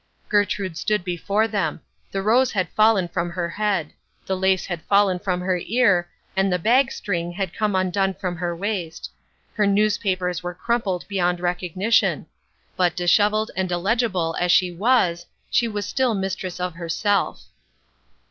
[0.29, 1.79] Gertrude stood before them.
[2.11, 3.93] The rose had fallen from her head.
[4.25, 8.55] The lace had fallen from her ear and the bagstring had come undone from her
[8.55, 9.11] waist.
[9.53, 12.25] Her newspapers were crumpled beyond recognition.
[12.75, 17.43] But dishevelled and illegible as she was, she was still mistress of herself.